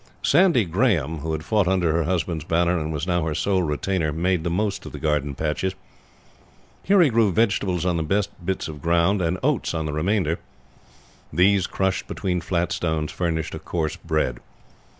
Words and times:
Sandy 0.23 0.65
Grahame, 0.65 1.19
who 1.19 1.31
had 1.31 1.45
fought 1.45 1.67
under 1.67 1.91
her 1.91 2.05
husband's 2.05 2.43
banner 2.43 2.75
and 2.79 2.91
was 2.91 3.05
now 3.05 3.23
her 3.23 3.35
sole 3.35 3.61
retainer, 3.61 4.11
made 4.11 4.43
the 4.43 4.49
most 4.49 4.83
of 4.83 4.93
the 4.93 4.97
garden 4.99 5.35
patches. 5.35 5.75
Here 6.81 6.99
he 7.01 7.11
grew 7.11 7.31
vegetables 7.31 7.85
on 7.85 7.97
the 7.97 8.01
best 8.01 8.31
bits 8.43 8.67
of 8.67 8.81
ground 8.81 9.21
and 9.21 9.37
oats 9.43 9.75
on 9.75 9.85
the 9.85 9.93
remainder; 9.93 10.39
these, 11.31 11.67
crushed 11.67 12.07
between 12.07 12.41
flat 12.41 12.71
stones, 12.71 13.11
furnished 13.11 13.53
a 13.53 13.59
coarse 13.59 13.95
bread. 13.95 14.39